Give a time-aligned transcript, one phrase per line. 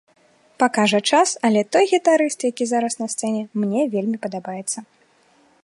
[0.61, 4.79] Пакажа час, але той гітарыст, які зараз на сцэне, мне вельмі падабаецца.